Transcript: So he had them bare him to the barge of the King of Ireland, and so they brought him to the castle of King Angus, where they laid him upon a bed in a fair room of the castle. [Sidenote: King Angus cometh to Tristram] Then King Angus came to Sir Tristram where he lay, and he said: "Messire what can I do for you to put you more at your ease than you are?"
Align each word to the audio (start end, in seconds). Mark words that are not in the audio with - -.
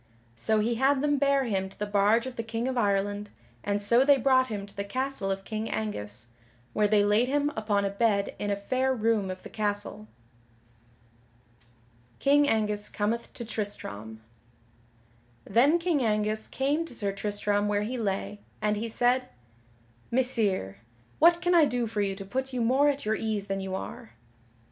So 0.35 0.61
he 0.61 0.73
had 0.81 1.01
them 1.03 1.19
bare 1.19 1.43
him 1.43 1.69
to 1.69 1.77
the 1.77 1.85
barge 1.85 2.25
of 2.25 2.35
the 2.35 2.41
King 2.41 2.67
of 2.67 2.75
Ireland, 2.75 3.29
and 3.63 3.79
so 3.79 4.03
they 4.03 4.17
brought 4.17 4.47
him 4.47 4.65
to 4.65 4.75
the 4.75 4.83
castle 4.83 5.29
of 5.29 5.43
King 5.43 5.69
Angus, 5.69 6.25
where 6.73 6.87
they 6.87 7.05
laid 7.05 7.27
him 7.27 7.51
upon 7.55 7.85
a 7.85 7.91
bed 7.91 8.33
in 8.39 8.49
a 8.49 8.55
fair 8.55 8.95
room 8.95 9.29
of 9.29 9.43
the 9.43 9.49
castle. 9.49 10.07
[Sidenote: 12.17 12.19
King 12.19 12.49
Angus 12.49 12.89
cometh 12.89 13.31
to 13.33 13.45
Tristram] 13.45 14.23
Then 15.45 15.77
King 15.77 16.01
Angus 16.01 16.47
came 16.47 16.83
to 16.85 16.95
Sir 16.95 17.11
Tristram 17.11 17.67
where 17.67 17.83
he 17.83 17.99
lay, 17.99 18.39
and 18.59 18.77
he 18.77 18.89
said: 18.89 19.29
"Messire 20.09 20.77
what 21.19 21.41
can 21.41 21.53
I 21.53 21.65
do 21.65 21.85
for 21.85 22.01
you 22.01 22.15
to 22.15 22.25
put 22.25 22.53
you 22.53 22.61
more 22.63 22.89
at 22.89 23.05
your 23.05 23.13
ease 23.15 23.45
than 23.45 23.61
you 23.61 23.75
are?" 23.75 24.13